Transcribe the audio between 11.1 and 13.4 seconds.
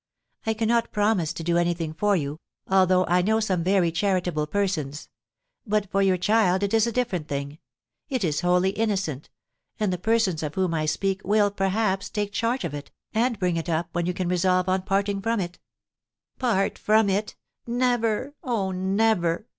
will, perhaps, take charge of it, and